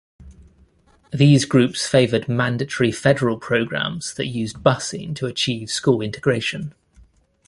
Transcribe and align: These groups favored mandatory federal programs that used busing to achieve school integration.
These 1.13 1.45
groups 1.45 1.85
favored 1.85 2.27
mandatory 2.27 2.91
federal 2.91 3.37
programs 3.37 4.15
that 4.15 4.25
used 4.25 4.55
busing 4.63 5.15
to 5.17 5.27
achieve 5.27 5.69
school 5.69 6.01
integration. 6.01 6.73